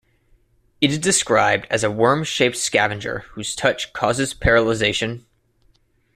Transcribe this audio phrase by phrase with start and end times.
[0.81, 5.25] It is described as a worm-shaped scavenger whose touch causes paralyzation.